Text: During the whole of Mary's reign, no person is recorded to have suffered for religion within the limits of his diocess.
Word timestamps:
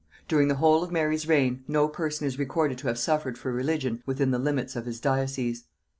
During 0.27 0.47
the 0.47 0.55
whole 0.55 0.81
of 0.83 0.91
Mary's 0.91 1.27
reign, 1.27 1.63
no 1.67 1.87
person 1.87 2.25
is 2.25 2.39
recorded 2.39 2.79
to 2.79 2.87
have 2.87 2.97
suffered 2.97 3.37
for 3.37 3.53
religion 3.53 4.01
within 4.07 4.31
the 4.31 4.39
limits 4.39 4.75
of 4.75 4.87
his 4.87 4.99
diocess. 4.99 5.65